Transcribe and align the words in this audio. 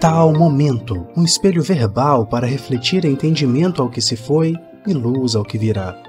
Tal 0.00 0.32
momento, 0.32 1.08
um 1.16 1.24
espelho 1.24 1.60
verbal 1.60 2.24
para 2.24 2.46
refletir 2.46 3.04
entendimento 3.04 3.82
ao 3.82 3.90
que 3.90 4.00
se 4.00 4.16
foi 4.16 4.54
e 4.86 4.92
luz 4.92 5.34
ao 5.34 5.42
que 5.42 5.58
virá. 5.58 6.00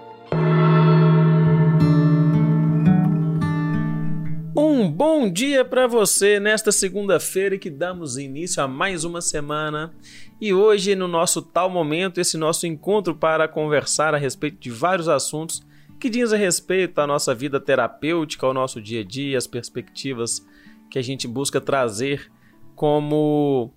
Um 4.55 4.91
bom 4.91 5.28
dia 5.28 5.65
para 5.65 5.88
você 5.88 6.39
nesta 6.39 6.71
segunda-feira 6.71 7.57
que 7.57 7.71
damos 7.71 8.20
início 8.20 8.62
a 8.62 8.68
mais 8.68 9.04
uma 9.04 9.21
semana. 9.21 9.92
E 10.40 10.54
hoje, 10.54 10.96
no 10.96 11.08
nosso 11.08 11.42
tal 11.42 11.68
momento, 11.68 12.21
esse 12.21 12.38
nosso 12.38 12.68
encontro 12.68 13.16
para 13.16 13.48
conversar 13.48 14.14
a 14.14 14.20
respeito 14.20 14.60
de 14.60 14.70
vários 14.70 15.10
assuntos 15.10 15.66
que 16.00 16.12
dizem 16.12 16.40
respeito 16.40 17.00
à 17.02 17.08
nossa 17.08 17.34
vida 17.34 17.60
terapêutica, 17.60 18.46
ao 18.46 18.54
nosso 18.54 18.80
dia 18.80 19.02
a 19.02 19.04
dia, 19.04 19.36
as 19.36 19.48
perspectivas 19.48 20.46
que 20.92 21.00
a 21.00 21.02
gente 21.02 21.28
busca 21.28 21.60
trazer 21.60 22.32
como 22.75 23.74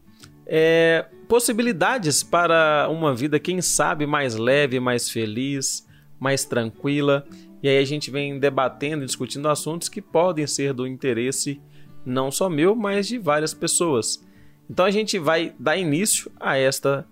é, 0.54 1.06
possibilidades 1.26 2.22
para 2.22 2.86
uma 2.90 3.14
vida, 3.14 3.40
quem 3.40 3.62
sabe, 3.62 4.04
mais 4.04 4.36
leve, 4.36 4.78
mais 4.78 5.08
feliz, 5.08 5.88
mais 6.20 6.44
tranquila. 6.44 7.26
E 7.62 7.68
aí 7.70 7.78
a 7.78 7.86
gente 7.86 8.10
vem 8.10 8.38
debatendo 8.38 9.02
e 9.02 9.06
discutindo 9.06 9.48
assuntos 9.48 9.88
que 9.88 10.02
podem 10.02 10.46
ser 10.46 10.74
do 10.74 10.86
interesse 10.86 11.58
não 12.04 12.30
só 12.30 12.50
meu, 12.50 12.76
mas 12.76 13.08
de 13.08 13.16
várias 13.16 13.54
pessoas. 13.54 14.22
Então 14.68 14.84
a 14.84 14.90
gente 14.90 15.18
vai 15.18 15.54
dar 15.58 15.78
início 15.78 16.30
a 16.38 16.58
esta 16.58 17.06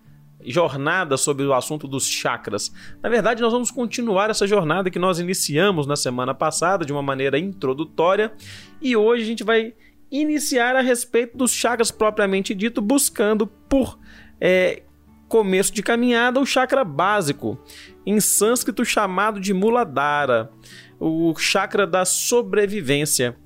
jornada 0.45 1.17
sobre 1.17 1.47
o 1.47 1.55
assunto 1.55 1.89
dos 1.89 2.07
chakras. 2.07 2.71
Na 3.03 3.09
verdade, 3.09 3.41
nós 3.41 3.53
vamos 3.53 3.71
continuar 3.71 4.29
essa 4.29 4.47
jornada 4.47 4.91
que 4.91 4.99
nós 4.99 5.19
iniciamos 5.19 5.87
na 5.87 5.97
semana 5.97 6.35
passada 6.35 6.85
de 6.85 6.93
uma 6.93 7.03
maneira 7.03 7.39
introdutória 7.39 8.35
e 8.83 8.95
hoje 8.95 9.23
a 9.23 9.27
gente 9.27 9.45
vai 9.45 9.73
iniciar 10.11 10.75
a 10.77 10.81
respeito 10.81 11.37
dos 11.37 11.53
chakras 11.53 11.91
propriamente 11.91 12.55
dito, 12.55 12.81
buscando 12.81 13.47
por 13.47 13.99
é, 14.41 14.83
começo 15.29 15.73
de 15.73 15.83
caminhada 15.83 16.41
o 16.41 16.47
chakra 16.47 16.85
básico, 16.85 17.59
em 18.05 18.21
sânscrito 18.21 18.85
chamado 18.85 19.39
de 19.41 19.55
Muladhara, 19.55 20.51
o 20.99 21.35
chakra 21.37 21.87
da 21.87 22.05
sobrevivência. 22.05 23.37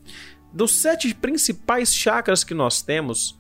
Dos 0.53 0.73
sete 0.73 1.15
principais 1.15 1.95
chakras 1.95 2.45
que 2.45 2.55
nós 2.55 2.81
temos, 2.81 3.39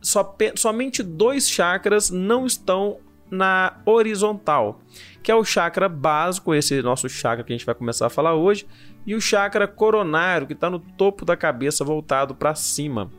só, 0.00 0.36
somente 0.56 1.02
dois 1.02 1.48
chakras 1.48 2.10
não 2.10 2.44
estão 2.44 2.98
na 3.30 3.80
horizontal, 3.84 4.80
que 5.22 5.30
é 5.30 5.34
o 5.34 5.44
chakra 5.44 5.88
básico, 5.88 6.54
esse 6.54 6.82
nosso 6.82 7.08
chakra 7.08 7.44
que 7.44 7.52
a 7.52 7.56
gente 7.56 7.66
vai 7.66 7.74
começar 7.74 8.06
a 8.06 8.10
falar 8.10 8.34
hoje, 8.34 8.66
e 9.06 9.14
o 9.14 9.20
chakra 9.20 9.68
coronário, 9.68 10.46
que 10.46 10.52
está 10.52 10.68
no 10.68 10.78
topo 10.78 11.24
da 11.24 11.36
cabeça 11.36 11.84
voltado 11.84 12.34
para 12.34 12.54
cima. 12.54 13.10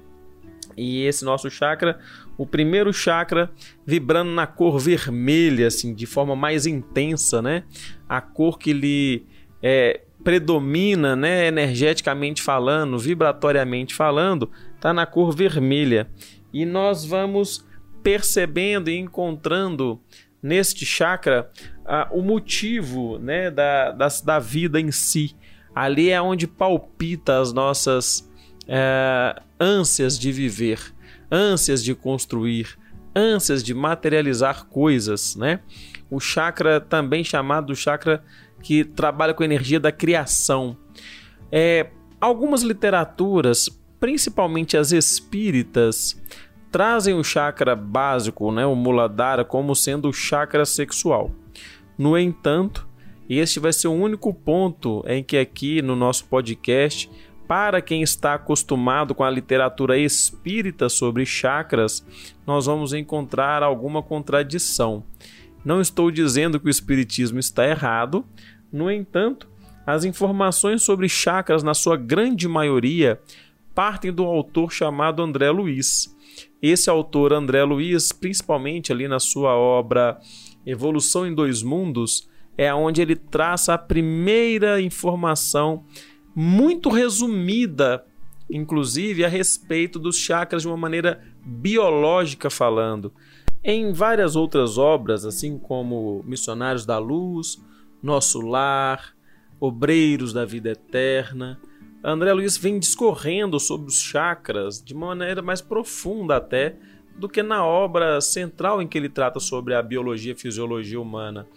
E 0.76 1.06
esse 1.06 1.26
nosso 1.26 1.50
chakra, 1.50 2.00
o 2.38 2.46
primeiro 2.46 2.94
chakra 2.94 3.50
vibrando 3.86 4.32
na 4.32 4.46
cor 4.46 4.78
vermelha, 4.78 5.68
assim, 5.68 5.94
de 5.94 6.06
forma 6.06 6.36
mais 6.36 6.68
intensa, 6.68 7.42
né? 7.42 7.64
A 8.08 8.22
cor 8.22 8.60
que 8.60 8.74
lhe 8.74 9.26
é, 9.64 10.02
predomina, 10.24 11.16
né, 11.16 11.48
energeticamente 11.48 12.42
falando, 12.42 13.00
vibratoriamente 13.00 13.96
falando, 13.96 14.52
está 14.76 14.94
na 14.94 15.06
cor 15.06 15.34
vermelha. 15.34 16.08
E 16.54 16.66
nós 16.66 17.06
vamos 17.06 17.66
percebendo 18.04 18.90
e 18.90 18.98
encontrando 18.98 20.00
neste 20.42 20.86
chakra 20.86 21.50
uh, 21.86 22.18
o 22.18 22.22
motivo 22.22 23.18
né, 23.20 23.50
da, 23.50 23.92
da, 23.92 24.08
da, 24.24 24.40
vida 24.40 24.80
em 24.80 24.92
si. 24.92 25.36
Ali 25.78 26.10
é 26.10 26.20
onde 26.20 26.48
palpita 26.48 27.40
as 27.40 27.54
nossas 27.54 28.28
uh, 28.64 29.40
ânsias 29.60 30.18
de 30.18 30.32
viver, 30.32 30.80
ânsias 31.32 31.84
de 31.84 31.94
construir, 31.94 32.80
ânsias 33.16 33.64
de 33.64 33.76
materializar 33.76 34.66
coisas. 34.66 35.36
Né? 35.36 35.60
O 36.10 36.20
chakra, 36.20 36.82
também 36.82 37.24
chamado 37.24 37.76
chakra 37.76 38.24
que 38.64 38.84
trabalha 38.84 39.36
com 39.36 39.44
a 39.44 39.46
energia 39.46 39.80
da 39.80 39.92
criação. 39.92 40.76
É, 41.52 41.92
algumas 42.20 42.64
literaturas, 42.64 43.70
principalmente 44.00 44.76
as 44.78 44.92
espíritas, 44.92 46.20
trazem 46.72 47.14
o 47.14 47.24
chakra 47.24 47.76
básico, 47.76 48.52
né, 48.52 48.66
o 48.66 48.76
Muladhara, 48.76 49.46
como 49.46 49.76
sendo 49.76 50.10
o 50.10 50.14
chakra 50.14 50.66
sexual. 50.66 51.30
No 51.96 52.18
entanto, 52.18 52.87
este 53.36 53.60
vai 53.60 53.74
ser 53.74 53.88
o 53.88 53.94
único 53.94 54.34
ponto 54.34 55.04
em 55.08 55.24
que 55.24 55.38
aqui 55.38 55.82
no 55.82 55.96
nosso 55.96 56.26
podcast, 56.26 57.10
para 57.48 57.82
quem 57.82 58.02
está 58.02 58.34
acostumado 58.34 59.14
com 59.16 59.24
a 59.24 59.30
literatura 59.30 59.98
espírita 59.98 60.90
sobre 60.90 61.26
chakras, 61.26 62.06
nós 62.46 62.66
vamos 62.66 62.94
encontrar 62.94 63.64
alguma 63.64 64.02
contradição. 64.02 65.04
Não 65.64 65.82
estou 65.82 66.10
dizendo 66.10 66.60
que 66.60 66.68
o 66.68 66.70
espiritismo 66.70 67.40
está 67.40 67.68
errado, 67.68 68.26
no 68.72 68.90
entanto, 68.92 69.48
as 69.86 70.04
informações 70.04 70.82
sobre 70.82 71.08
chakras, 71.08 71.64
na 71.64 71.74
sua 71.74 71.96
grande 71.96 72.48
maioria, 72.48 73.20
partem 73.74 74.12
do 74.12 74.26
autor 74.26 74.72
chamado 74.72 75.22
André 75.22 75.50
Luiz. 75.50 76.14
Esse 76.62 76.90
autor, 76.90 77.32
André 77.32 77.64
Luiz, 77.64 78.12
principalmente 78.12 78.92
ali 78.92 79.08
na 79.08 79.20
sua 79.20 79.56
obra 79.56 80.20
Evolução 80.66 81.26
em 81.26 81.34
Dois 81.34 81.64
Mundos, 81.64 82.28
é 82.58 82.74
onde 82.74 83.02
ele 83.02 83.16
traça 83.16 83.74
a 83.74 83.78
primeira 83.78 84.82
informação 84.82 85.86
muito 86.36 86.90
resumida, 86.90 88.04
inclusive 88.50 89.24
a 89.24 89.28
respeito 89.28 90.00
dos 90.00 90.18
chakras 90.18 90.64
de 90.64 90.68
uma 90.68 90.78
maneira 90.78 91.22
biológica 91.46 92.50
falando. 92.50 93.14
Em 93.64 93.92
várias 93.92 94.36
outras 94.36 94.78
obras, 94.78 95.26
assim 95.26 95.58
como 95.58 96.24
Missionários 96.26 96.86
da 96.86 96.98
Luz, 96.98 97.62
Nosso 98.02 98.40
Lar, 98.40 99.14
Obreiros 99.60 100.34
da 100.34 100.46
Vida 100.46 100.70
Eterna, 100.70 101.60
André 102.04 102.32
Luiz 102.32 102.58
vem 102.58 102.80
discorrendo 102.80 103.60
sobre 103.60 103.88
os 103.88 104.00
chakras 104.00 104.82
de 104.82 104.94
maneira 104.94 105.42
mais 105.42 105.62
profunda 105.62 106.38
até 106.38 106.78
do 107.18 107.28
que 107.28 107.42
na 107.42 107.66
obra 107.66 108.22
central 108.22 108.82
em 108.82 108.88
que 108.88 108.98
ele 108.98 109.10
trata 109.10 109.40
sobre 109.40 109.74
a 109.74 109.82
biologia 109.82 110.34
e 110.34 110.40
fisiologia 110.40 111.02
humana. 111.02 111.48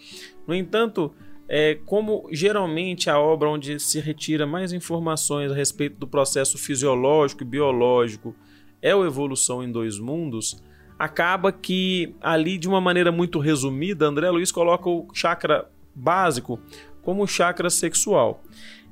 No 0.47 0.55
entanto, 0.55 1.15
é, 1.49 1.79
como 1.85 2.29
geralmente 2.31 3.11
a 3.11 3.19
obra 3.19 3.49
onde 3.49 3.79
se 3.79 4.01
retira 4.01 4.47
mais 4.47 4.73
informações 4.73 5.51
a 5.51 5.55
respeito 5.55 5.99
do 5.99 6.07
processo 6.07 6.57
fisiológico 6.57 7.43
e 7.43 7.47
biológico 7.47 8.35
é 8.81 8.95
o 8.95 9.05
Evolução 9.05 9.63
em 9.63 9.71
Dois 9.71 9.99
Mundos, 9.99 10.63
acaba 10.99 11.51
que 11.53 12.15
ali, 12.21 12.57
de 12.57 12.69
uma 12.69 12.81
maneira 12.81 13.11
muito 13.11 13.39
resumida, 13.39 14.07
André 14.07 14.31
Luiz 14.31 14.53
coloca 14.53 14.89
o 14.89 15.09
chakra 15.13 15.69
básico 15.95 16.61
como 17.03 17.27
chakra 17.27 17.69
sexual. 17.69 18.43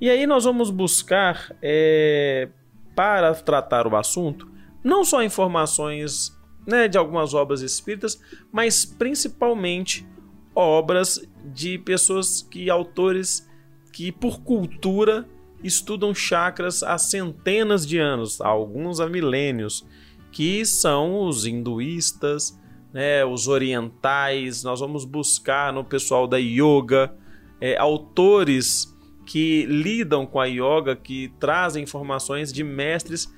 E 0.00 0.09
aí 0.09 0.27
nós 0.27 0.45
vamos 0.45 0.71
buscar, 0.71 1.55
é, 1.62 2.49
para 2.95 3.35
tratar 3.35 3.87
o 3.87 3.97
assunto, 3.97 4.50
não 4.83 5.05
só 5.05 5.23
informações 5.23 6.38
né, 6.69 6.87
de 6.87 6.99
algumas 6.99 7.33
obras 7.33 7.62
espíritas, 7.62 8.21
mas 8.53 8.84
principalmente 8.84 10.06
obras 10.55 11.27
de 11.43 11.79
pessoas 11.79 12.43
que 12.43 12.69
autores 12.69 13.49
que 13.91 14.12
por 14.12 14.43
cultura 14.43 15.27
estudam 15.65 16.15
chakras 16.15 16.83
há 16.83 16.99
centenas 16.99 17.87
de 17.87 17.99
anos, 17.99 18.39
alguns 18.43 19.01
há 19.01 19.09
milênios, 19.09 19.87
que 20.31 20.67
são 20.67 21.23
os 21.27 21.47
hinduístas, 21.47 22.61
né, 22.93 23.25
os 23.25 23.49
orientais. 23.49 24.62
Nós 24.62 24.81
vamos 24.81 25.06
buscar 25.06 25.73
no 25.73 25.83
pessoal 25.83 26.27
da 26.27 26.37
yoga 26.37 27.15
é, 27.62 27.79
autores 27.79 28.95
que 29.25 29.65
lidam 29.65 30.27
com 30.27 30.39
a 30.39 30.45
yoga, 30.45 30.95
que 30.95 31.33
trazem 31.41 31.85
informações 31.85 32.53
de 32.53 32.62
mestres 32.62 33.33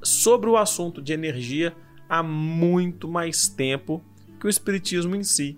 sobre 0.00 0.48
o 0.48 0.56
assunto 0.56 1.02
de 1.02 1.12
energia 1.12 1.74
há 2.08 2.22
muito 2.22 3.08
mais 3.08 3.48
tempo 3.48 4.02
que 4.40 4.46
o 4.46 4.48
espiritismo 4.48 5.14
em 5.14 5.22
si. 5.22 5.56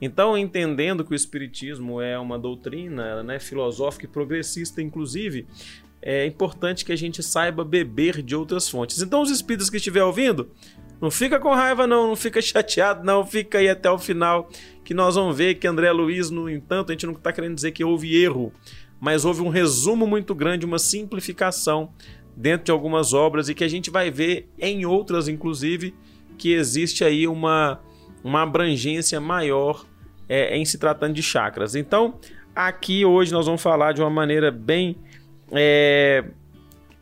Então, 0.00 0.36
entendendo 0.36 1.04
que 1.04 1.12
o 1.12 1.14
espiritismo 1.14 2.00
é 2.00 2.18
uma 2.18 2.38
doutrina 2.38 3.22
né, 3.22 3.38
filosófica 3.38 4.04
e 4.04 4.08
progressista, 4.08 4.82
inclusive, 4.82 5.46
é 6.02 6.26
importante 6.26 6.84
que 6.84 6.92
a 6.92 6.96
gente 6.96 7.22
saiba 7.22 7.64
beber 7.64 8.22
de 8.22 8.36
outras 8.36 8.68
fontes. 8.68 9.00
Então, 9.00 9.22
os 9.22 9.30
espíritos 9.30 9.70
que 9.70 9.78
estiver 9.78 10.04
ouvindo, 10.04 10.50
não 11.00 11.10
fica 11.10 11.38
com 11.40 11.54
raiva 11.54 11.86
não, 11.86 12.08
não 12.08 12.16
fica 12.16 12.40
chateado 12.42 13.04
não, 13.04 13.24
fica 13.24 13.58
aí 13.58 13.68
até 13.68 13.90
o 13.90 13.98
final, 13.98 14.50
que 14.84 14.92
nós 14.92 15.14
vamos 15.14 15.36
ver 15.36 15.54
que 15.54 15.66
André 15.66 15.90
Luiz, 15.92 16.30
no 16.30 16.48
entanto, 16.48 16.90
a 16.90 16.92
gente 16.92 17.06
não 17.06 17.14
está 17.14 17.32
querendo 17.32 17.54
dizer 17.54 17.72
que 17.72 17.84
houve 17.84 18.14
erro 18.22 18.52
mas 19.00 19.24
houve 19.24 19.42
um 19.42 19.48
resumo 19.48 20.06
muito 20.06 20.34
grande, 20.34 20.66
uma 20.66 20.78
simplificação 20.78 21.92
dentro 22.36 22.66
de 22.66 22.70
algumas 22.70 23.14
obras 23.14 23.48
e 23.48 23.54
que 23.54 23.64
a 23.64 23.68
gente 23.68 23.90
vai 23.90 24.10
ver 24.10 24.48
em 24.58 24.84
outras, 24.84 25.26
inclusive, 25.26 25.94
que 26.36 26.52
existe 26.52 27.02
aí 27.02 27.26
uma, 27.26 27.80
uma 28.22 28.42
abrangência 28.42 29.18
maior 29.18 29.86
é, 30.28 30.56
em 30.56 30.64
se 30.64 30.76
tratando 30.78 31.14
de 31.14 31.22
chakras. 31.22 31.74
Então, 31.74 32.18
aqui 32.54 33.04
hoje 33.04 33.32
nós 33.32 33.46
vamos 33.46 33.62
falar 33.62 33.92
de 33.92 34.02
uma 34.02 34.10
maneira 34.10 34.50
bem, 34.50 34.96
é, 35.50 36.24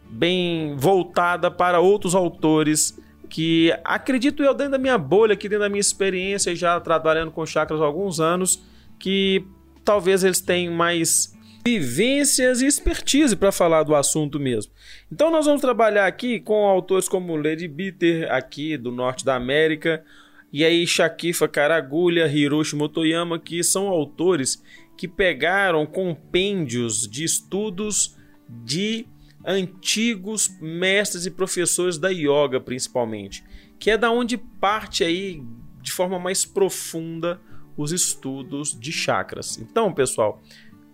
bem 0.09 0.77
voltada 0.77 1.51
para 1.51 1.81
outros 1.81 2.15
autores 2.15 2.97
que 3.29 3.75
acredito 3.83 4.45
eu 4.45 4.55
dentro 4.55 4.73
da 4.73 4.79
minha 4.79 4.97
bolha, 4.97 5.33
aqui 5.33 5.49
dentro 5.49 5.65
da 5.65 5.69
minha 5.69 5.81
experiência, 5.81 6.55
já 6.55 6.79
trabalhando 6.79 7.33
com 7.33 7.45
chakras 7.45 7.81
há 7.81 7.85
alguns 7.85 8.21
anos, 8.21 8.63
que 8.97 9.45
talvez 9.85 10.23
eles 10.23 10.41
tenham 10.41 10.73
mais 10.73 11.34
vivências 11.67 12.61
e 12.61 12.67
expertise 12.67 13.35
para 13.35 13.51
falar 13.51 13.85
do 13.85 13.95
assunto 13.95 14.39
mesmo. 14.39 14.71
Então 15.11 15.31
nós 15.31 15.47
vamos 15.47 15.63
trabalhar 15.63 16.07
aqui 16.07 16.39
com 16.39 16.67
autores 16.67 17.09
como 17.09 17.37
Lady 17.37 17.67
Bitter, 17.67 18.31
aqui 18.31 18.77
do 18.77 18.93
norte 18.93 19.25
da 19.25 19.35
América, 19.35 20.05
e 20.53 20.63
aí 20.63 20.87
Shakifa 20.87 21.49
Karagulha, 21.49 22.29
Hiroshi 22.29 22.77
Motoyama, 22.77 23.39
que 23.39 23.65
são 23.65 23.89
autores 23.89 24.63
que 24.97 25.09
pegaram 25.09 25.87
compêndios 25.87 27.09
de 27.09 27.25
estudos 27.25 28.15
de 28.47 29.07
antigos 29.45 30.51
mestres 30.61 31.25
e 31.25 31.31
professores 31.31 31.99
da 31.99 32.11
yoga, 32.11 32.61
principalmente, 32.61 33.43
que 33.79 33.91
é 33.91 33.97
da 33.97 34.11
onde 34.11 34.37
parte 34.37 35.03
aí 35.03 35.43
de 35.81 35.93
forma 35.93 36.19
mais 36.19 36.45
profunda 36.45 37.41
os 37.77 37.91
estudos 37.91 38.79
de 38.79 38.93
chakras. 38.93 39.59
Então, 39.59 39.93
pessoal, 39.93 40.41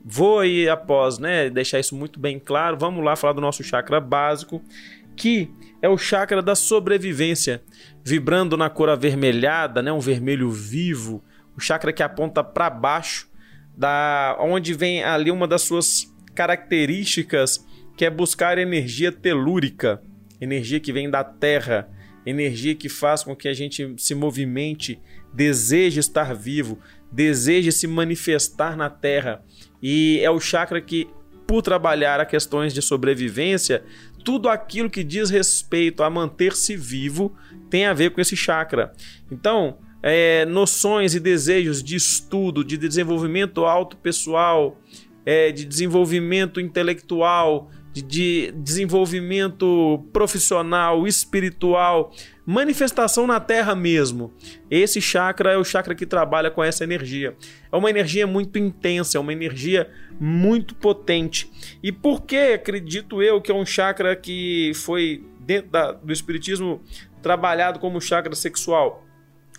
vou 0.05 0.41
aí 0.41 0.69
após, 0.69 1.19
né, 1.19 1.51
deixar 1.51 1.79
isso 1.79 1.95
muito 1.95 2.19
bem 2.19 2.39
claro, 2.39 2.77
vamos 2.79 3.05
lá 3.05 3.17
falar 3.17 3.35
do 3.35 3.41
nosso 3.41 3.63
chakra 3.63 4.01
básico, 4.01 4.63
que 5.17 5.51
é 5.83 5.89
o 5.89 5.99
chakra 5.99 6.43
da 6.43 6.55
sobrevivência, 6.55 7.63
vibrando 8.05 8.57
na 8.57 8.71
cor 8.71 8.89
avermelhada, 8.89 9.83
né, 9.83 9.93
um 9.93 10.01
vermelho 10.01 10.51
vivo, 10.51 11.23
o 11.57 11.61
chakra 11.61 11.93
que 11.93 12.03
aponta 12.03 12.43
para 12.43 12.71
baixo, 12.71 13.29
da 13.77 14.37
onde 14.41 14.75
vem 14.75 15.03
ali 15.03 15.31
uma 15.31 15.47
das 15.47 15.63
suas 15.63 16.13
características 16.35 17.67
que 17.97 18.05
é 18.05 18.11
buscar 18.11 18.59
energia 18.59 19.13
telúrica, 19.13 20.03
energia 20.41 20.81
que 20.81 20.93
vem 20.93 21.11
da 21.11 21.23
terra, 21.23 21.89
energia 22.25 22.75
que 22.75 22.89
faz 22.89 23.23
com 23.23 23.35
que 23.35 23.49
a 23.49 23.55
gente 23.55 23.95
se 23.99 24.15
movimente, 24.15 25.01
deseje 25.33 26.01
estar 26.01 26.35
vivo, 26.35 26.79
deseje 27.11 27.73
se 27.73 27.87
manifestar 27.87 28.77
na 28.77 28.91
terra. 28.91 29.45
E 29.83 30.21
é 30.23 30.31
o 30.31 30.41
chakra 30.41 30.81
que, 30.81 31.09
por 31.47 31.63
trabalhar 31.63 32.21
a 32.21 32.27
questões 32.27 32.73
de 32.73 32.83
sobrevivência, 32.83 33.83
tudo 34.25 34.49
aquilo 34.49 34.91
que 34.91 35.03
diz 35.03 35.31
respeito 35.31 36.03
a 36.03 36.11
manter-se 36.11 36.77
vivo 36.77 37.35
tem 37.69 37.87
a 37.87 37.93
ver 37.93 38.11
com 38.11 38.21
esse 38.21 38.37
chakra. 38.37 38.93
Então, 39.31 39.79
é, 40.03 40.45
noções 40.47 41.15
e 41.15 41.21
desejos 41.21 41.83
de 41.83 41.97
estudo, 41.97 42.65
de 42.65 42.77
desenvolvimento 42.77 43.65
autopessoal, 43.65 44.79
é, 45.25 45.53
de 45.53 45.65
desenvolvimento 45.65 46.61
intelectual, 46.61 47.71
de, 47.93 48.03
de 48.03 48.53
desenvolvimento 48.53 50.07
profissional, 50.13 51.07
espiritual, 51.07 52.13
manifestação 52.51 53.29
na 53.29 53.39
Terra 53.39 53.77
mesmo. 53.77 54.35
Esse 54.69 55.01
chakra 55.01 55.53
é 55.53 55.57
o 55.57 55.63
chakra 55.63 55.95
que 55.95 56.05
trabalha 56.05 56.51
com 56.51 56.65
essa 56.65 56.83
energia. 56.83 57.37
É 57.71 57.77
uma 57.77 57.89
energia 57.89 58.27
muito 58.27 58.59
intensa, 58.59 59.17
é 59.17 59.21
uma 59.21 59.33
energia 59.33 59.89
muito 60.19 60.75
potente. 60.75 61.49
E 61.81 61.93
por 61.93 62.23
que 62.23 62.55
acredito 62.55 63.23
eu 63.23 63.41
que 63.41 63.53
é 63.53 63.55
um 63.55 63.65
chakra 63.65 64.17
que 64.17 64.73
foi 64.75 65.25
dentro 65.39 65.71
da, 65.71 65.93
do 65.93 66.13
espiritismo 66.13 66.83
trabalhado 67.23 67.79
como 67.79 68.01
chakra 68.01 68.35
sexual? 68.35 69.07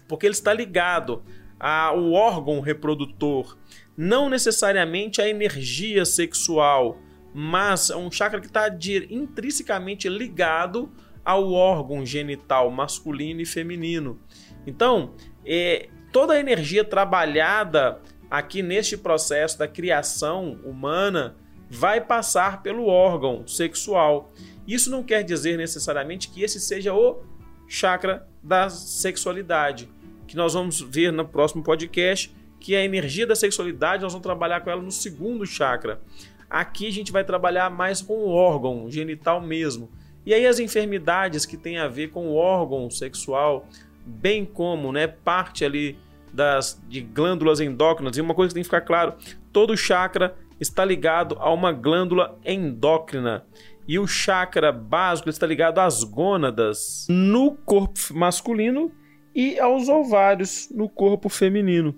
Porque 0.06 0.26
ele 0.26 0.34
está 0.34 0.54
ligado 0.54 1.24
ao 1.58 2.12
órgão 2.12 2.60
reprodutor, 2.60 3.58
não 3.96 4.30
necessariamente 4.30 5.22
à 5.22 5.30
energia 5.30 6.04
sexual 6.04 7.00
mas 7.34 7.90
é 7.90 7.96
um 7.96 8.12
chakra 8.12 8.42
que 8.42 8.48
está 8.48 8.68
intrinsecamente 9.10 10.10
ligado 10.10 10.92
ao 11.24 11.52
órgão 11.52 12.06
genital 12.06 12.70
masculino 12.72 13.42
e 13.42 13.46
feminino. 13.46 14.20
Então, 14.66 15.14
é, 15.46 15.90
toda 16.12 16.34
a 16.34 16.40
energia 16.40 16.84
trabalhada 16.84 18.00
aqui 18.30 18.62
neste 18.62 18.98
processo 18.98 19.58
da 19.60 19.68
criação 19.68 20.60
humana 20.64 21.36
vai 21.70 22.02
passar 22.02 22.62
pelo 22.62 22.86
órgão 22.86 23.48
sexual. 23.48 24.32
Isso 24.68 24.90
não 24.90 25.04
quer 25.04 25.24
dizer 25.24 25.58
necessariamente 25.58 26.30
que 26.30 26.44
esse 26.44 26.60
seja 26.60 26.94
o 26.94 27.24
chakra 27.68 28.28
da 28.44 28.70
sexualidade, 28.70 29.90
que 30.28 30.36
nós 30.36 30.54
vamos 30.54 30.82
ver 30.82 31.12
no 31.12 31.26
próximo 31.26 31.64
podcast, 31.64 32.36
que 32.60 32.76
a 32.76 32.84
energia 32.84 33.26
da 33.26 33.36
sexualidade 33.36 34.04
nós 34.04 34.14
vamos 34.14 34.24
trabalhar 34.24 34.62
com 34.62 34.70
ela 34.70 34.82
no 34.82 34.92
segundo 34.92 35.46
chakra. 35.46 36.02
Aqui 36.50 36.88
a 36.88 36.92
gente 36.92 37.12
vai 37.12 37.24
trabalhar 37.24 37.70
mais 37.70 38.02
com 38.02 38.14
o 38.14 38.30
órgão 38.30 38.92
genital 38.92 39.40
mesmo. 39.40 39.90
E 40.26 40.34
aí 40.34 40.46
as 40.46 40.60
enfermidades 40.60 41.46
que 41.46 41.58
têm 41.58 41.78
a 41.78 41.88
ver 41.88 42.10
com 42.10 42.28
o 42.28 42.36
órgão 42.36 42.90
sexual, 42.90 43.66
bem 44.06 44.46
como, 44.46 44.92
né, 44.92 45.08
parte 45.08 45.66
ali 45.66 45.98
das 46.34 46.82
de 46.88 47.02
glândulas 47.02 47.60
endócrinas. 47.60 48.18
E 48.18 48.22
uma 48.22 48.34
coisa 48.34 48.50
que 48.50 48.56
tem 48.56 48.64
que 48.64 48.68
ficar 48.68 48.82
claro, 48.82 49.14
todo 49.52 49.76
chakra 49.76 50.36
está 50.60 50.86
ligado 50.86 51.36
a 51.40 51.52
uma 51.52 51.72
glândula 51.72 52.38
endócrina. 52.46 53.46
E 53.88 53.98
o 53.98 54.08
chakra 54.08 54.72
básico 54.72 55.30
está 55.30 55.46
ligado 55.46 55.80
às 55.80 56.04
gônadas 56.04 57.08
no 57.10 57.52
corpo 57.52 58.00
masculino 58.14 58.92
e 59.34 59.60
aos 59.60 59.90
ovários 59.90 60.70
no 60.72 60.88
corpo 60.88 61.30
feminino. 61.30 61.96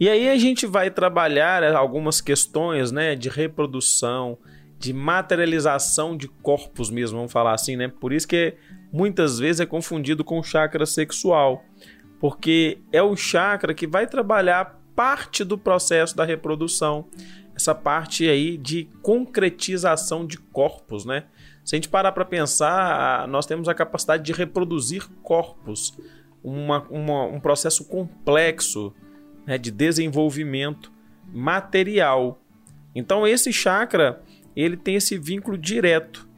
E 0.00 0.08
aí 0.08 0.28
a 0.28 0.36
gente 0.36 0.64
vai 0.66 0.90
trabalhar 0.90 1.62
algumas 1.74 2.20
questões, 2.20 2.90
né, 2.92 3.14
de 3.14 3.28
reprodução, 3.28 4.38
de 4.78 4.92
materialização 4.92 6.16
de 6.16 6.28
corpos 6.28 6.90
mesmo, 6.90 7.16
vamos 7.18 7.32
falar 7.32 7.52
assim, 7.52 7.76
né? 7.76 7.88
Por 7.88 8.12
isso 8.12 8.28
que 8.28 8.54
muitas 8.92 9.38
vezes 9.38 9.60
é 9.60 9.66
confundido 9.66 10.22
com 10.22 10.42
chakra 10.42 10.86
sexual, 10.86 11.64
porque 12.20 12.78
é 12.92 13.02
o 13.02 13.16
chakra 13.16 13.74
que 13.74 13.86
vai 13.86 14.06
trabalhar 14.06 14.80
parte 14.94 15.44
do 15.44 15.58
processo 15.58 16.16
da 16.16 16.24
reprodução, 16.24 17.06
essa 17.54 17.74
parte 17.74 18.28
aí 18.28 18.56
de 18.56 18.88
concretização 19.02 20.24
de 20.26 20.38
corpos, 20.38 21.04
né? 21.04 21.24
Se 21.64 21.74
a 21.74 21.76
gente 21.76 21.88
parar 21.88 22.12
para 22.12 22.24
pensar, 22.24 23.28
nós 23.28 23.44
temos 23.44 23.68
a 23.68 23.74
capacidade 23.74 24.22
de 24.22 24.32
reproduzir 24.32 25.06
corpos, 25.22 25.98
uma, 26.42 26.86
uma, 26.88 27.24
um 27.24 27.40
processo 27.40 27.84
complexo 27.84 28.94
né, 29.46 29.58
de 29.58 29.70
desenvolvimento 29.70 30.90
material. 31.32 32.40
Então 32.94 33.26
esse 33.26 33.52
chakra 33.52 34.22
ele 34.62 34.76
tem 34.76 34.96
esse 34.96 35.16
vínculo 35.16 35.56
direto 35.56 36.28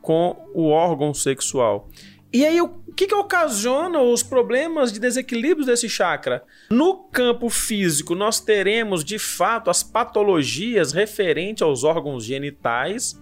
com 0.00 0.48
o 0.54 0.68
órgão 0.68 1.14
sexual. 1.14 1.88
E 2.32 2.44
aí, 2.44 2.60
o 2.60 2.68
que, 2.96 3.06
que 3.06 3.14
ocasiona 3.14 4.00
os 4.00 4.22
problemas 4.22 4.92
de 4.92 4.98
desequilíbrio 4.98 5.64
desse 5.64 5.88
chakra? 5.88 6.42
No 6.70 7.04
campo 7.04 7.48
físico, 7.48 8.14
nós 8.14 8.40
teremos 8.40 9.04
de 9.04 9.18
fato 9.18 9.70
as 9.70 9.82
patologias 9.82 10.92
referentes 10.92 11.62
aos 11.62 11.84
órgãos 11.84 12.24
genitais, 12.24 13.20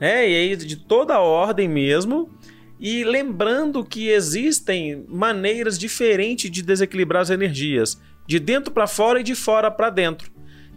né? 0.00 0.28
E 0.28 0.34
aí, 0.34 0.56
de 0.56 0.76
toda 0.76 1.14
a 1.14 1.20
ordem 1.20 1.68
mesmo. 1.68 2.30
E 2.80 3.04
lembrando 3.04 3.84
que 3.84 4.08
existem 4.08 5.04
maneiras 5.08 5.78
diferentes 5.78 6.50
de 6.50 6.62
desequilibrar 6.62 7.22
as 7.22 7.30
energias 7.30 8.00
de 8.26 8.38
dentro 8.38 8.72
para 8.72 8.86
fora 8.86 9.20
e 9.20 9.22
de 9.22 9.34
fora 9.34 9.70
para 9.70 9.90
dentro. 9.90 10.33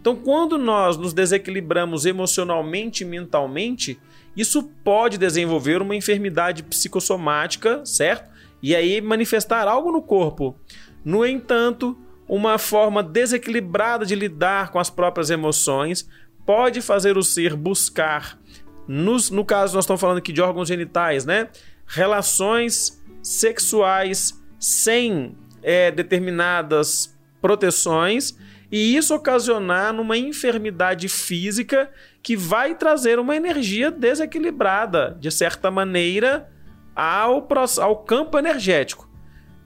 Então, 0.08 0.22
quando 0.24 0.56
nós 0.56 0.96
nos 0.96 1.12
desequilibramos 1.12 2.06
emocionalmente 2.06 3.04
e 3.04 3.06
mentalmente, 3.06 4.00
isso 4.34 4.62
pode 4.82 5.18
desenvolver 5.18 5.82
uma 5.82 5.94
enfermidade 5.94 6.62
psicossomática, 6.62 7.84
certo? 7.84 8.32
E 8.62 8.74
aí 8.74 9.02
manifestar 9.02 9.68
algo 9.68 9.92
no 9.92 10.00
corpo. 10.00 10.56
No 11.04 11.26
entanto, 11.26 11.94
uma 12.26 12.56
forma 12.56 13.02
desequilibrada 13.02 14.06
de 14.06 14.14
lidar 14.14 14.70
com 14.70 14.78
as 14.78 14.88
próprias 14.88 15.28
emoções 15.28 16.08
pode 16.46 16.80
fazer 16.80 17.18
o 17.18 17.22
ser 17.22 17.54
buscar, 17.54 18.38
nos, 18.86 19.28
no 19.28 19.44
caso 19.44 19.74
nós 19.74 19.84
estamos 19.84 20.00
falando 20.00 20.16
aqui 20.16 20.32
de 20.32 20.40
órgãos 20.40 20.68
genitais, 20.68 21.26
né? 21.26 21.50
Relações 21.86 22.98
sexuais 23.22 24.42
sem 24.58 25.36
é, 25.62 25.90
determinadas 25.90 27.14
proteções 27.42 28.34
e 28.70 28.96
isso 28.96 29.14
ocasionar 29.14 29.92
numa 29.92 30.16
enfermidade 30.16 31.08
física 31.08 31.90
que 32.22 32.36
vai 32.36 32.74
trazer 32.74 33.18
uma 33.18 33.34
energia 33.34 33.90
desequilibrada, 33.90 35.16
de 35.18 35.30
certa 35.30 35.70
maneira, 35.70 36.50
ao, 36.94 37.46
ao 37.80 37.96
campo 37.96 38.38
energético. 38.38 39.08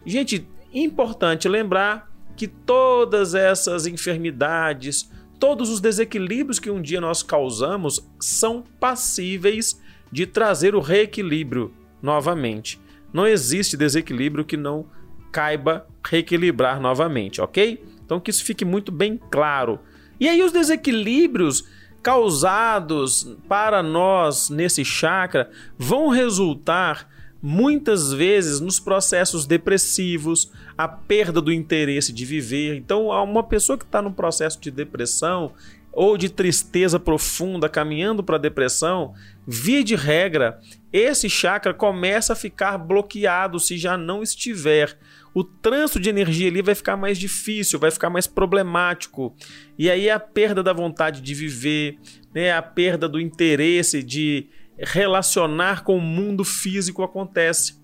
Gente, 0.07 0.49
importante 0.73 1.49
lembrar 1.49 2.11
que 2.37 2.47
todas 2.47 3.35
essas 3.35 3.87
enfermidades, 3.87 5.11
todos 5.39 5.69
os 5.69 5.81
desequilíbrios 5.81 6.59
que 6.59 6.71
um 6.71 6.81
dia 6.81 7.01
nós 7.01 7.23
causamos 7.23 8.09
são 8.21 8.63
passíveis 8.79 9.81
de 10.11 10.27
trazer 10.27 10.75
o 10.75 10.81
reequilíbrio 10.81 11.75
novamente. 12.01 12.81
Não 13.13 13.27
existe 13.27 13.77
desequilíbrio 13.77 14.45
que 14.45 14.57
não 14.57 14.87
caiba 15.31 15.87
reequilibrar 16.05 16.81
novamente, 16.81 17.41
ok? 17.41 17.83
Então 18.13 18.21
que 18.21 18.31
isso 18.31 18.45
fique 18.45 18.63
muito 18.63 18.93
bem 18.93 19.19
claro. 19.31 19.81
E 20.21 20.29
aí 20.29 20.43
os 20.43 20.53
desequilíbrios 20.53 21.65
causados 22.03 23.35
para 23.49 23.83
nós 23.83 24.51
nesse 24.51 24.85
chakra 24.85 25.51
vão 25.79 26.11
resultar 26.11 27.09
muitas 27.41 28.13
vezes 28.13 28.61
nos 28.61 28.79
processos 28.79 29.47
depressivos, 29.47 30.53
a 30.77 30.87
perda 30.87 31.41
do 31.41 31.51
interesse 31.51 32.13
de 32.13 32.27
viver. 32.27 32.77
Então, 32.77 33.07
uma 33.07 33.43
pessoa 33.43 33.79
que 33.79 33.85
está 33.85 34.03
no 34.03 34.13
processo 34.13 34.61
de 34.61 34.71
depressão 34.71 35.53
ou 35.91 36.19
de 36.19 36.29
tristeza 36.29 37.01
profunda, 37.01 37.67
caminhando 37.67 38.23
para 38.23 38.37
a 38.37 38.41
depressão, 38.41 39.15
via 39.47 39.83
de 39.83 39.95
regra, 39.95 40.61
esse 40.93 41.31
chakra 41.31 41.73
começa 41.73 42.35
a 42.35 42.37
ficar 42.37 42.77
bloqueado 42.77 43.59
se 43.59 43.79
já 43.79 43.97
não 43.97 44.23
estiver. 44.23 44.99
O 45.35 45.43
trânsito 45.43 45.99
de 45.99 46.11
energia 46.11 46.49
ali 46.49 46.61
vai 46.61 46.75
ficar 46.75 46.97
mais 46.97 47.19
difícil, 47.19 47.79
vai 47.79 47.91
ficar 47.91 48.11
mais 48.11 48.27
problemático. 48.27 49.35
E 49.79 49.91
aí 49.91 50.11
a 50.11 50.21
perda 50.21 50.63
da 50.63 50.73
vontade 50.73 51.21
de 51.21 51.35
viver, 51.35 51.99
né, 52.35 52.53
a 52.53 52.61
perda 52.61 53.09
do 53.09 53.21
interesse 53.21 54.03
de 54.03 54.49
relacionar 54.79 55.85
com 55.85 55.97
o 55.97 56.01
mundo 56.01 56.45
físico 56.45 57.03
acontece. 57.03 57.81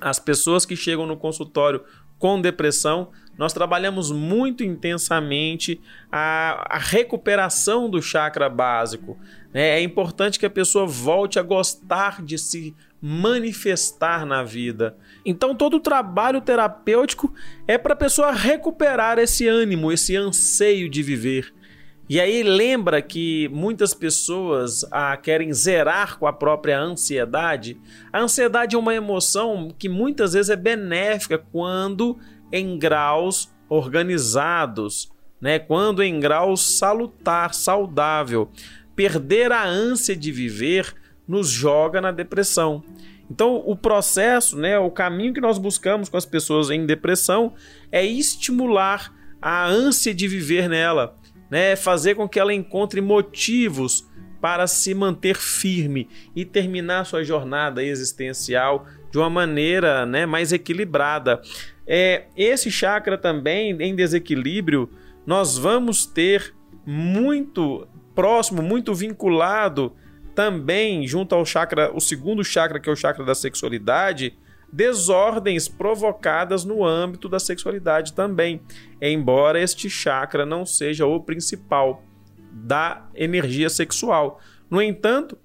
As 0.00 0.18
pessoas 0.18 0.66
que 0.66 0.76
chegam 0.76 1.06
no 1.06 1.16
consultório 1.16 1.82
com 2.18 2.40
depressão, 2.40 3.10
nós 3.36 3.52
trabalhamos 3.52 4.10
muito 4.10 4.62
intensamente 4.62 5.80
a, 6.10 6.76
a 6.76 6.78
recuperação 6.78 7.90
do 7.90 8.00
chakra 8.00 8.48
básico. 8.48 9.18
Né? 9.52 9.70
É 9.70 9.82
importante 9.82 10.38
que 10.38 10.46
a 10.46 10.50
pessoa 10.50 10.86
volte 10.86 11.38
a 11.38 11.42
gostar 11.42 12.22
de 12.22 12.38
se 12.38 12.74
manifestar 13.00 14.24
na 14.24 14.42
vida. 14.42 14.96
Então, 15.24 15.54
todo 15.54 15.78
o 15.78 15.80
trabalho 15.80 16.40
terapêutico 16.40 17.32
é 17.66 17.78
para 17.78 17.94
a 17.94 17.96
pessoa 17.96 18.32
recuperar 18.32 19.18
esse 19.18 19.48
ânimo, 19.48 19.90
esse 19.90 20.16
anseio 20.16 20.88
de 20.88 21.02
viver. 21.02 21.52
E 22.06 22.20
aí 22.20 22.42
lembra 22.42 23.00
que 23.00 23.48
muitas 23.48 23.94
pessoas 23.94 24.84
ah, 24.90 25.16
querem 25.16 25.54
zerar 25.54 26.18
com 26.18 26.26
a 26.26 26.32
própria 26.32 26.78
ansiedade. 26.78 27.80
A 28.12 28.20
ansiedade 28.20 28.76
é 28.76 28.78
uma 28.78 28.94
emoção 28.94 29.74
que 29.78 29.88
muitas 29.88 30.34
vezes 30.34 30.50
é 30.50 30.56
benéfica 30.56 31.38
quando 31.38 32.18
em 32.52 32.78
graus 32.78 33.50
organizados, 33.70 35.10
né? 35.40 35.58
Quando 35.58 36.02
em 36.02 36.20
graus 36.20 36.60
salutar, 36.78 37.54
saudável. 37.54 38.50
Perder 38.94 39.50
a 39.50 39.64
ânsia 39.64 40.14
de 40.14 40.30
viver 40.30 40.94
nos 41.26 41.48
joga 41.48 42.02
na 42.02 42.12
depressão. 42.12 42.84
Então, 43.30 43.56
o 43.66 43.74
processo, 43.74 44.56
né, 44.56 44.78
o 44.78 44.90
caminho 44.90 45.32
que 45.32 45.40
nós 45.40 45.58
buscamos 45.58 46.08
com 46.08 46.16
as 46.16 46.26
pessoas 46.26 46.70
em 46.70 46.84
depressão 46.84 47.54
é 47.90 48.04
estimular 48.04 49.12
a 49.40 49.66
ânsia 49.66 50.14
de 50.14 50.28
viver 50.28 50.68
nela 50.68 51.18
né, 51.50 51.76
fazer 51.76 52.14
com 52.14 52.28
que 52.28 52.40
ela 52.40 52.52
encontre 52.52 53.00
motivos 53.00 54.08
para 54.40 54.66
se 54.66 54.94
manter 54.94 55.36
firme 55.36 56.08
e 56.34 56.44
terminar 56.44 57.06
sua 57.06 57.22
jornada 57.24 57.82
existencial 57.82 58.86
de 59.10 59.18
uma 59.18 59.30
maneira 59.30 60.04
né, 60.04 60.26
mais 60.26 60.52
equilibrada. 60.52 61.40
É, 61.86 62.24
esse 62.36 62.70
chakra 62.70 63.16
também 63.16 63.70
em 63.80 63.94
desequilíbrio, 63.94 64.90
nós 65.24 65.56
vamos 65.56 66.04
ter 66.04 66.52
muito 66.84 67.86
próximo, 68.14 68.60
muito 68.60 68.92
vinculado 68.92 69.92
também 70.34 71.06
junto 71.06 71.34
ao 71.34 71.44
chakra, 71.44 71.90
o 71.94 72.00
segundo 72.00 72.44
chakra 72.44 72.80
que 72.80 72.88
é 72.88 72.92
o 72.92 72.96
chakra 72.96 73.24
da 73.24 73.34
sexualidade, 73.34 74.36
desordens 74.72 75.68
provocadas 75.68 76.64
no 76.64 76.84
âmbito 76.84 77.28
da 77.28 77.38
sexualidade 77.38 78.12
também, 78.12 78.60
embora 79.00 79.60
este 79.60 79.88
chakra 79.88 80.44
não 80.44 80.66
seja 80.66 81.06
o 81.06 81.20
principal 81.20 82.02
da 82.50 83.06
energia 83.14 83.70
sexual. 83.70 84.40
No 84.68 84.82
entanto, 84.82 85.38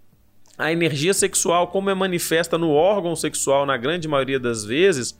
a 0.57 0.71
energia 0.71 1.13
sexual, 1.13 1.67
como 1.67 1.89
é 1.89 1.93
manifesta 1.93 2.57
no 2.57 2.71
órgão 2.71 3.15
sexual 3.15 3.65
na 3.65 3.77
grande 3.77 4.07
maioria 4.07 4.39
das 4.39 4.65
vezes, 4.65 5.17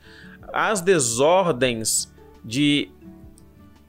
as 0.52 0.80
desordens 0.80 2.12
de 2.44 2.90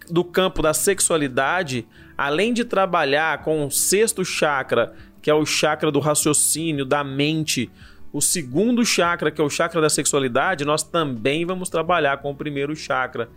do 0.10 0.26
campo 0.26 0.62
da 0.62 0.74
sexualidade, 0.74 1.88
além 2.18 2.54
de 2.54 2.66
trabalhar 2.66 3.44
com 3.44 3.66
o 3.66 3.72
sexto 3.72 4.26
chakra, 4.26 4.94
que 5.22 5.30
é 5.30 5.34
o 5.34 5.46
chakra 5.46 5.92
do 5.92 6.00
raciocínio, 6.00 6.86
da 6.86 7.04
mente, 7.04 7.70
o 8.12 8.22
segundo 8.22 8.86
chakra, 8.86 9.32
que 9.32 9.40
é 9.40 9.44
o 9.44 9.50
chakra 9.50 9.80
da 9.80 9.90
sexualidade, 9.90 10.66
nós 10.66 10.84
também 10.84 11.46
vamos 11.46 11.70
trabalhar 11.70 12.18
com 12.18 12.32
o 12.32 12.36
primeiro 12.36 12.76
chakra. 12.76 13.30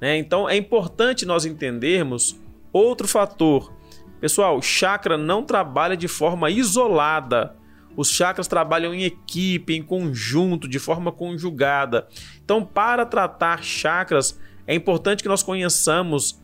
Né? 0.00 0.18
Então 0.18 0.48
é 0.48 0.56
importante 0.56 1.26
nós 1.26 1.44
entendermos 1.44 2.40
outro 2.72 3.08
fator. 3.08 3.72
Pessoal, 4.20 4.60
chakra 4.60 5.16
não 5.16 5.42
trabalha 5.42 5.96
de 5.96 6.06
forma 6.06 6.50
isolada. 6.50 7.56
Os 7.96 8.10
chakras 8.10 8.46
trabalham 8.46 8.94
em 8.94 9.02
equipe, 9.02 9.74
em 9.74 9.82
conjunto, 9.82 10.68
de 10.68 10.78
forma 10.78 11.10
conjugada. 11.10 12.06
Então, 12.44 12.64
para 12.64 13.04
tratar 13.04 13.64
chakras, 13.64 14.38
é 14.66 14.74
importante 14.74 15.22
que 15.22 15.28
nós 15.28 15.42
conheçamos 15.42 16.40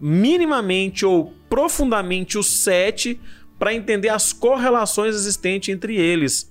minimamente 0.00 1.06
ou 1.06 1.32
profundamente 1.48 2.36
os 2.36 2.46
sete 2.46 3.20
para 3.58 3.74
entender 3.74 4.08
as 4.08 4.32
correlações 4.32 5.14
existentes 5.14 5.68
entre 5.74 5.96
eles 5.96 6.50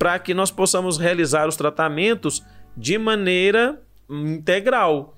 para 0.00 0.18
que 0.18 0.32
nós 0.32 0.50
possamos 0.50 0.96
realizar 0.96 1.46
os 1.46 1.56
tratamentos 1.56 2.42
de 2.74 2.96
maneira 2.96 3.82
integral. 4.08 5.14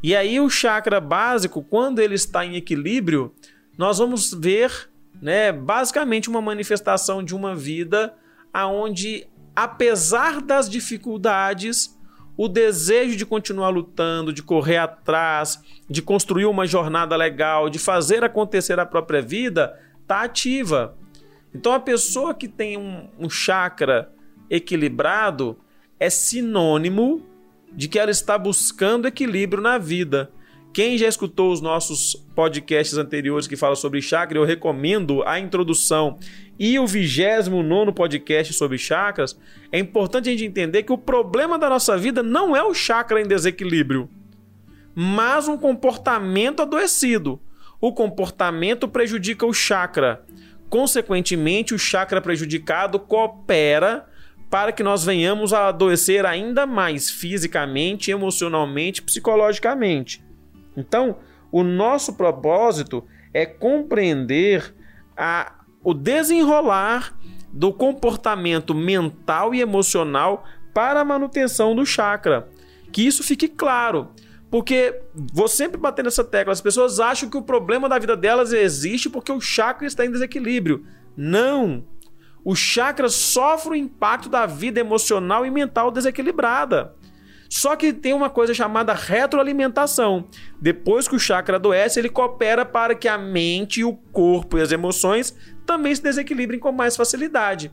E 0.00 0.14
aí 0.14 0.38
o 0.38 0.48
chakra 0.48 1.00
básico, 1.00 1.64
quando 1.64 1.98
ele 1.98 2.14
está 2.14 2.46
em 2.46 2.54
equilíbrio, 2.54 3.34
nós 3.76 3.98
vamos 3.98 4.32
ver, 4.32 4.88
né, 5.20 5.50
basicamente 5.50 6.30
uma 6.30 6.40
manifestação 6.40 7.24
de 7.24 7.34
uma 7.34 7.56
vida 7.56 8.14
aonde 8.52 9.26
apesar 9.56 10.40
das 10.40 10.70
dificuldades, 10.70 11.98
o 12.36 12.46
desejo 12.46 13.16
de 13.16 13.26
continuar 13.26 13.70
lutando, 13.70 14.32
de 14.32 14.44
correr 14.44 14.76
atrás, 14.76 15.60
de 15.90 16.00
construir 16.00 16.46
uma 16.46 16.66
jornada 16.68 17.16
legal, 17.16 17.68
de 17.68 17.80
fazer 17.80 18.22
acontecer 18.22 18.78
a 18.78 18.86
própria 18.86 19.20
vida, 19.20 19.76
está 20.04 20.22
ativa. 20.22 20.96
Então 21.52 21.72
a 21.72 21.80
pessoa 21.80 22.34
que 22.34 22.46
tem 22.46 22.76
um, 22.76 23.08
um 23.18 23.28
chakra 23.28 24.12
equilibrado 24.48 25.58
é 25.98 26.10
sinônimo 26.10 27.26
de 27.72 27.88
que 27.88 27.98
ela 27.98 28.10
está 28.10 28.38
buscando 28.38 29.08
equilíbrio 29.08 29.62
na 29.62 29.78
vida. 29.78 30.30
Quem 30.72 30.98
já 30.98 31.06
escutou 31.06 31.52
os 31.52 31.60
nossos 31.60 32.16
podcasts 32.34 32.98
anteriores 32.98 33.46
que 33.46 33.56
falam 33.56 33.76
sobre 33.76 34.02
chakra, 34.02 34.36
eu 34.36 34.44
recomendo 34.44 35.22
a 35.22 35.38
introdução 35.38 36.18
e 36.58 36.78
o 36.78 36.86
29 36.86 37.92
podcast 37.92 38.52
sobre 38.52 38.76
chakras. 38.76 39.38
É 39.70 39.78
importante 39.78 40.28
a 40.28 40.32
gente 40.32 40.44
entender 40.44 40.82
que 40.82 40.92
o 40.92 40.98
problema 40.98 41.58
da 41.58 41.68
nossa 41.68 41.96
vida 41.96 42.22
não 42.24 42.56
é 42.56 42.62
o 42.62 42.74
chakra 42.74 43.20
em 43.20 43.26
desequilíbrio, 43.26 44.10
mas 44.94 45.46
um 45.46 45.56
comportamento 45.56 46.60
adoecido. 46.60 47.40
O 47.80 47.92
comportamento 47.92 48.88
prejudica 48.88 49.44
o 49.46 49.52
chakra. 49.52 50.24
Consequentemente, 50.68 51.74
o 51.74 51.78
chakra 51.78 52.20
prejudicado 52.20 52.98
coopera 52.98 54.06
para 54.50 54.72
que 54.72 54.82
nós 54.82 55.04
venhamos 55.04 55.52
a 55.52 55.68
adoecer 55.68 56.24
ainda 56.24 56.66
mais 56.66 57.10
fisicamente, 57.10 58.10
emocionalmente, 58.10 59.02
psicologicamente. 59.02 60.24
Então, 60.76 61.18
o 61.50 61.62
nosso 61.62 62.14
propósito 62.14 63.04
é 63.32 63.44
compreender 63.44 64.74
a, 65.16 65.54
o 65.82 65.92
desenrolar 65.92 67.16
do 67.52 67.72
comportamento 67.72 68.74
mental 68.74 69.54
e 69.54 69.60
emocional 69.60 70.44
para 70.72 71.00
a 71.00 71.04
manutenção 71.04 71.74
do 71.74 71.86
chakra. 71.86 72.48
Que 72.92 73.06
isso 73.06 73.22
fique 73.22 73.48
claro. 73.48 74.10
Porque 74.54 75.00
vou 75.12 75.48
sempre 75.48 75.76
bater 75.76 76.04
nessa 76.04 76.22
tecla. 76.22 76.52
As 76.52 76.60
pessoas 76.60 77.00
acham 77.00 77.28
que 77.28 77.36
o 77.36 77.42
problema 77.42 77.88
da 77.88 77.98
vida 77.98 78.16
delas 78.16 78.52
existe 78.52 79.10
porque 79.10 79.32
o 79.32 79.40
chakra 79.40 79.84
está 79.84 80.06
em 80.06 80.12
desequilíbrio. 80.12 80.86
Não! 81.16 81.84
O 82.44 82.54
chakra 82.54 83.08
sofre 83.08 83.72
o 83.72 83.74
impacto 83.74 84.28
da 84.28 84.46
vida 84.46 84.78
emocional 84.78 85.44
e 85.44 85.50
mental 85.50 85.90
desequilibrada. 85.90 86.94
Só 87.50 87.74
que 87.74 87.92
tem 87.92 88.12
uma 88.12 88.30
coisa 88.30 88.54
chamada 88.54 88.94
retroalimentação. 88.94 90.28
Depois 90.60 91.08
que 91.08 91.16
o 91.16 91.18
chakra 91.18 91.56
adoece, 91.56 91.98
ele 91.98 92.08
coopera 92.08 92.64
para 92.64 92.94
que 92.94 93.08
a 93.08 93.18
mente, 93.18 93.82
o 93.82 93.92
corpo 93.92 94.56
e 94.56 94.62
as 94.62 94.70
emoções 94.70 95.36
também 95.66 95.92
se 95.92 96.02
desequilibrem 96.04 96.60
com 96.60 96.70
mais 96.70 96.96
facilidade. 96.96 97.72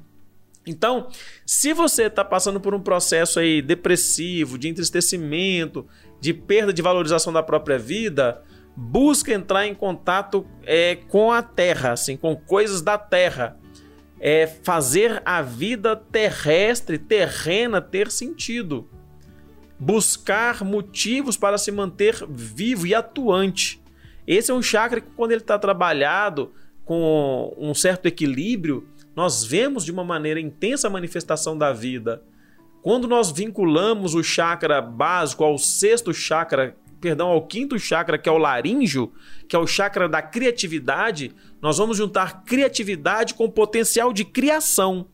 Então, 0.66 1.10
se 1.46 1.74
você 1.74 2.04
está 2.04 2.24
passando 2.24 2.60
por 2.60 2.74
um 2.74 2.80
processo 2.80 3.40
aí 3.40 3.62
depressivo, 3.62 4.58
de 4.58 4.68
entristecimento, 4.68 5.88
de 6.22 6.34
perda 6.34 6.72
de 6.72 6.84
valorização 6.84 7.34
da 7.34 7.42
própria 7.42 7.80
vida, 7.80 8.44
busca 8.76 9.34
entrar 9.34 9.66
em 9.66 9.74
contato 9.74 10.46
é, 10.64 10.96
com 10.96 11.32
a 11.32 11.42
terra, 11.42 11.92
assim, 11.92 12.16
com 12.16 12.36
coisas 12.36 12.82
da 12.82 12.98
terra. 12.98 13.58
É 14.20 14.46
fazer 14.46 15.20
a 15.26 15.42
vida 15.42 15.96
terrestre, 15.96 17.00
terrena, 17.00 17.82
ter 17.82 18.12
sentido. 18.12 18.88
Buscar 19.80 20.64
motivos 20.64 21.36
para 21.36 21.58
se 21.58 21.72
manter 21.72 22.24
vivo 22.30 22.86
e 22.86 22.94
atuante. 22.94 23.82
Esse 24.28 24.52
é 24.52 24.54
um 24.54 24.62
chakra 24.62 25.02
que, 25.02 25.10
quando 25.16 25.32
ele 25.32 25.42
está 25.42 25.58
trabalhado 25.58 26.54
com 26.86 27.52
um 27.58 27.74
certo 27.74 28.06
equilíbrio, 28.06 28.88
nós 29.16 29.44
vemos 29.44 29.84
de 29.84 29.92
uma 29.92 30.04
maneira 30.04 30.40
intensa 30.40 30.88
a 30.88 30.92
manifestação 30.92 31.58
da 31.58 31.74
vida 31.74 32.22
Quando 32.82 33.08
nós 33.08 33.32
vinculamos 33.32 34.16
o 34.16 34.24
chakra 34.24 34.82
básico 34.82 35.44
ao 35.44 35.58
sexto 35.58 36.12
chakra, 36.12 36.76
perdão, 37.00 37.30
ao 37.30 37.46
quinto 37.46 37.78
chakra, 37.78 38.18
que 38.18 38.28
é 38.28 38.32
o 38.32 38.40
laríngeo, 38.40 39.12
que 39.48 39.56
é 39.56 39.60
o 39.60 39.68
chakra 39.68 40.10
da 40.10 40.22
criatividade, 40.22 41.32
nós 41.62 41.78
vamos 41.78 41.98
juntar 41.98 42.44
criatividade 42.44 43.36
com 43.36 43.50
potencial 43.50 44.12
de 44.12 44.26
criação. 44.26 45.08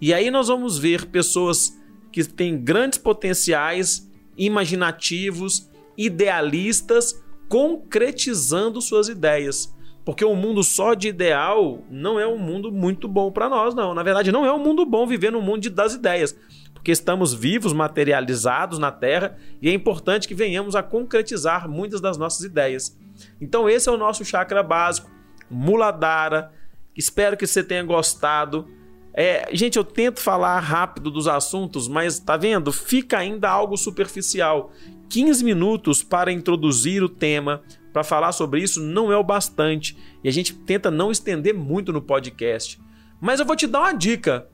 E 0.00 0.14
aí 0.14 0.30
nós 0.30 0.48
vamos 0.48 0.78
ver 0.78 1.06
pessoas 1.06 1.78
que 2.10 2.24
têm 2.24 2.56
grandes 2.56 2.98
potenciais, 2.98 4.10
imaginativos, 4.36 5.68
idealistas, 5.98 7.22
concretizando 7.50 8.80
suas 8.80 9.08
ideias. 9.08 9.74
Porque 10.06 10.24
um 10.24 10.36
mundo 10.36 10.62
só 10.62 10.94
de 10.94 11.08
ideal 11.08 11.82
não 11.90 12.18
é 12.18 12.26
um 12.26 12.38
mundo 12.38 12.72
muito 12.72 13.08
bom 13.08 13.30
para 13.30 13.48
nós, 13.48 13.74
não. 13.74 13.94
Na 13.94 14.02
verdade, 14.02 14.32
não 14.32 14.44
é 14.44 14.52
um 14.52 14.58
mundo 14.58 14.84
bom 14.86 15.06
viver 15.06 15.32
no 15.32 15.40
mundo 15.40 15.68
das 15.70 15.94
ideias 15.94 16.36
porque 16.84 16.92
estamos 16.92 17.32
vivos, 17.32 17.72
materializados 17.72 18.78
na 18.78 18.92
Terra 18.92 19.38
e 19.62 19.70
é 19.70 19.72
importante 19.72 20.28
que 20.28 20.34
venhamos 20.34 20.76
a 20.76 20.82
concretizar 20.82 21.66
muitas 21.66 21.98
das 21.98 22.18
nossas 22.18 22.44
ideias. 22.44 22.94
Então, 23.40 23.66
esse 23.66 23.88
é 23.88 23.92
o 23.92 23.96
nosso 23.96 24.22
chakra 24.22 24.62
básico, 24.62 25.10
Muladhara. 25.50 26.52
Espero 26.94 27.38
que 27.38 27.46
você 27.46 27.64
tenha 27.64 27.82
gostado. 27.82 28.68
É, 29.14 29.48
gente, 29.54 29.78
eu 29.78 29.84
tento 29.84 30.20
falar 30.20 30.60
rápido 30.60 31.10
dos 31.10 31.26
assuntos, 31.26 31.88
mas 31.88 32.18
tá 32.18 32.36
vendo? 32.36 32.70
Fica 32.70 33.16
ainda 33.16 33.48
algo 33.48 33.78
superficial. 33.78 34.70
15 35.08 35.42
minutos 35.42 36.02
para 36.02 36.30
introduzir 36.30 37.02
o 37.02 37.08
tema, 37.08 37.62
para 37.94 38.04
falar 38.04 38.32
sobre 38.32 38.60
isso, 38.60 38.82
não 38.82 39.10
é 39.10 39.16
o 39.16 39.24
bastante. 39.24 39.96
E 40.22 40.28
a 40.28 40.32
gente 40.32 40.52
tenta 40.52 40.90
não 40.90 41.10
estender 41.10 41.54
muito 41.54 41.94
no 41.94 42.02
podcast. 42.02 42.78
Mas 43.22 43.40
eu 43.40 43.46
vou 43.46 43.56
te 43.56 43.66
dar 43.66 43.80
uma 43.80 43.92
dica. 43.94 44.46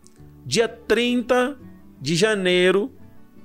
Dia 0.46 0.68
30 0.68 1.69
de 2.00 2.16
janeiro, 2.16 2.92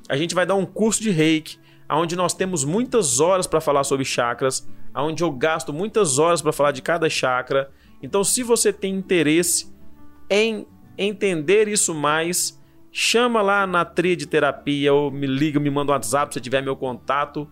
a 0.07 0.15
gente 0.15 0.33
vai 0.33 0.45
dar 0.45 0.55
um 0.55 0.65
curso 0.65 1.01
de 1.01 1.09
reiki, 1.09 1.59
onde 1.89 2.15
nós 2.15 2.33
temos 2.33 2.63
muitas 2.63 3.19
horas 3.19 3.45
para 3.45 3.61
falar 3.61 3.83
sobre 3.83 4.05
chakras, 4.05 4.67
onde 4.95 5.23
eu 5.23 5.31
gasto 5.31 5.73
muitas 5.73 6.17
horas 6.17 6.41
para 6.41 6.53
falar 6.53 6.71
de 6.71 6.81
cada 6.81 7.09
chakra. 7.09 7.69
Então, 8.01 8.23
se 8.23 8.43
você 8.43 8.71
tem 8.71 8.95
interesse 8.95 9.73
em 10.29 10.65
entender 10.97 11.67
isso 11.67 11.93
mais, 11.93 12.61
chama 12.91 13.41
lá 13.41 13.67
na 13.67 13.83
tria 13.83 14.15
de 14.15 14.25
terapia 14.25 14.93
ou 14.93 15.11
me 15.11 15.27
liga, 15.27 15.59
me 15.59 15.69
manda 15.69 15.91
um 15.91 15.95
WhatsApp 15.95 16.33
se 16.33 16.39
tiver 16.39 16.61
meu 16.61 16.75
contato, 16.75 17.47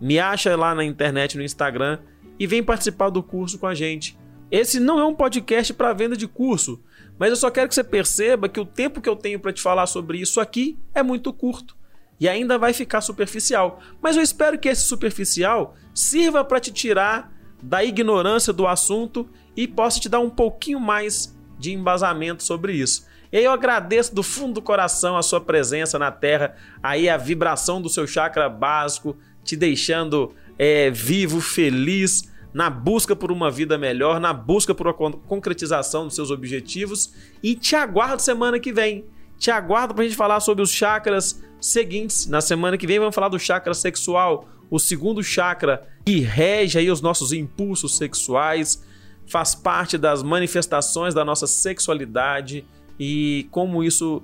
me 0.00 0.18
acha 0.18 0.54
lá 0.56 0.74
na 0.74 0.84
internet, 0.84 1.36
no 1.36 1.42
Instagram 1.42 2.00
e 2.38 2.46
vem 2.46 2.62
participar 2.62 3.10
do 3.10 3.22
curso 3.22 3.58
com 3.58 3.66
a 3.66 3.74
gente. 3.74 4.18
Esse 4.50 4.80
não 4.80 4.98
é 4.98 5.04
um 5.04 5.14
podcast 5.14 5.74
para 5.74 5.92
venda 5.92 6.16
de 6.16 6.26
curso. 6.26 6.82
Mas 7.18 7.30
eu 7.30 7.36
só 7.36 7.50
quero 7.50 7.68
que 7.68 7.74
você 7.74 7.84
perceba 7.84 8.48
que 8.48 8.60
o 8.60 8.64
tempo 8.64 9.00
que 9.00 9.08
eu 9.08 9.16
tenho 9.16 9.40
para 9.40 9.52
te 9.52 9.60
falar 9.60 9.86
sobre 9.86 10.18
isso 10.18 10.40
aqui 10.40 10.78
é 10.94 11.02
muito 11.02 11.32
curto 11.32 11.76
e 12.20 12.28
ainda 12.28 12.58
vai 12.58 12.72
ficar 12.72 13.00
superficial. 13.00 13.80
Mas 14.00 14.16
eu 14.16 14.22
espero 14.22 14.58
que 14.58 14.68
esse 14.68 14.82
superficial 14.82 15.74
sirva 15.94 16.44
para 16.44 16.60
te 16.60 16.72
tirar 16.72 17.32
da 17.62 17.82
ignorância 17.84 18.52
do 18.52 18.66
assunto 18.66 19.28
e 19.56 19.66
possa 19.66 20.00
te 20.00 20.08
dar 20.08 20.20
um 20.20 20.30
pouquinho 20.30 20.80
mais 20.80 21.36
de 21.58 21.72
embasamento 21.72 22.42
sobre 22.42 22.72
isso. 22.72 23.06
E 23.32 23.36
aí 23.36 23.44
eu 23.44 23.52
agradeço 23.52 24.14
do 24.14 24.22
fundo 24.22 24.54
do 24.54 24.62
coração 24.62 25.16
a 25.16 25.22
sua 25.22 25.40
presença 25.40 25.98
na 25.98 26.10
Terra, 26.10 26.56
aí 26.82 27.08
a 27.08 27.16
vibração 27.16 27.82
do 27.82 27.88
seu 27.88 28.06
chakra 28.06 28.48
básico, 28.48 29.16
te 29.44 29.54
deixando 29.56 30.34
é, 30.58 30.90
vivo, 30.90 31.40
feliz, 31.40 32.30
na 32.58 32.68
busca 32.68 33.14
por 33.14 33.30
uma 33.30 33.52
vida 33.52 33.78
melhor, 33.78 34.18
na 34.18 34.32
busca 34.32 34.74
por 34.74 34.88
uma 34.88 34.92
concretização 34.92 36.06
dos 36.06 36.16
seus 36.16 36.32
objetivos. 36.32 37.14
E 37.40 37.54
te 37.54 37.76
aguardo 37.76 38.20
semana 38.20 38.58
que 38.58 38.72
vem. 38.72 39.04
Te 39.38 39.48
aguardo 39.48 39.94
para 39.94 40.02
a 40.02 40.08
gente 40.08 40.16
falar 40.16 40.40
sobre 40.40 40.64
os 40.64 40.72
chakras 40.72 41.40
seguintes. 41.60 42.26
Na 42.26 42.40
semana 42.40 42.76
que 42.76 42.84
vem 42.84 42.98
vamos 42.98 43.14
falar 43.14 43.28
do 43.28 43.38
chakra 43.38 43.72
sexual, 43.74 44.48
o 44.68 44.80
segundo 44.80 45.22
chakra 45.22 45.86
que 46.04 46.18
rege 46.18 46.80
aí 46.80 46.90
os 46.90 47.00
nossos 47.00 47.32
impulsos 47.32 47.96
sexuais, 47.96 48.84
faz 49.28 49.54
parte 49.54 49.96
das 49.96 50.24
manifestações 50.24 51.14
da 51.14 51.24
nossa 51.24 51.46
sexualidade 51.46 52.66
e 52.98 53.46
como 53.52 53.84
isso 53.84 54.20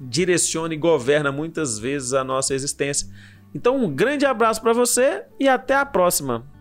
direciona 0.00 0.72
e 0.72 0.78
governa 0.78 1.30
muitas 1.30 1.78
vezes 1.78 2.14
a 2.14 2.24
nossa 2.24 2.54
existência. 2.54 3.06
Então, 3.54 3.76
um 3.76 3.94
grande 3.94 4.24
abraço 4.24 4.62
para 4.62 4.72
você 4.72 5.24
e 5.38 5.46
até 5.46 5.74
a 5.74 5.84
próxima. 5.84 6.55